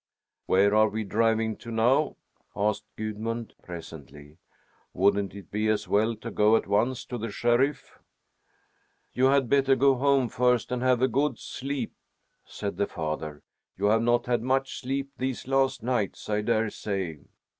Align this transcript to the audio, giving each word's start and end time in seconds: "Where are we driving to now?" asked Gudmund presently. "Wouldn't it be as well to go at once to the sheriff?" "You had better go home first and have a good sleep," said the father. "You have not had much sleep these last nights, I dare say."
"Where 0.47 0.73
are 0.73 0.89
we 0.89 1.03
driving 1.03 1.55
to 1.57 1.69
now?" 1.69 2.15
asked 2.55 2.85
Gudmund 2.95 3.53
presently. 3.61 4.39
"Wouldn't 4.95 5.35
it 5.35 5.51
be 5.51 5.67
as 5.67 5.87
well 5.87 6.15
to 6.15 6.31
go 6.31 6.55
at 6.55 6.65
once 6.65 7.05
to 7.05 7.19
the 7.19 7.29
sheriff?" 7.29 7.99
"You 9.13 9.25
had 9.25 9.47
better 9.47 9.75
go 9.75 9.93
home 9.93 10.27
first 10.27 10.71
and 10.71 10.81
have 10.81 11.03
a 11.03 11.07
good 11.07 11.37
sleep," 11.37 11.93
said 12.43 12.77
the 12.77 12.87
father. 12.87 13.43
"You 13.77 13.85
have 13.93 14.01
not 14.01 14.25
had 14.25 14.41
much 14.41 14.79
sleep 14.81 15.11
these 15.19 15.47
last 15.47 15.83
nights, 15.83 16.27
I 16.31 16.41
dare 16.41 16.71
say." 16.71 17.19